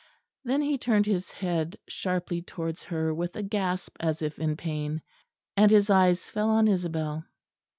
Then 0.43 0.63
he 0.63 0.79
turned 0.79 1.05
his 1.05 1.29
head 1.29 1.77
sharply 1.87 2.41
towards 2.41 2.81
her 2.85 3.13
with 3.13 3.35
a 3.35 3.43
gasp 3.43 3.97
as 3.99 4.23
if 4.23 4.39
in 4.39 4.57
pain; 4.57 5.03
and 5.55 5.69
his 5.69 5.91
eyes 5.91 6.27
fell 6.27 6.49
on 6.49 6.67
Isabel. 6.67 7.23